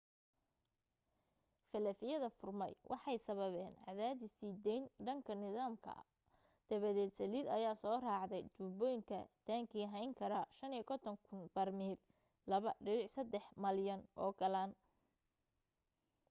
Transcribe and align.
faalafyada 1.69 2.27
furmay 2.37 2.73
waxay 2.91 3.17
sababeen 3.27 3.73
cadaadis 3.85 4.31
sii 4.39 4.53
deyn 4.65 4.83
dhanka 5.05 5.31
nidaamka 5.41 5.89
ah 6.01 6.05
dabadeed 6.69 7.11
saliid 7.19 7.47
ayaa 7.57 7.75
soo 7.83 7.97
raacday 8.07 8.43
tuubooyinka 8.55 9.17
taangi 9.45 9.81
hayn 9.93 10.11
kara 10.19 10.39
55,000 10.59 11.55
barmiil 11.55 11.97
2.3 12.49 13.35
malyan 13.63 14.01
oo 14.23 14.31
galaan 14.39 14.71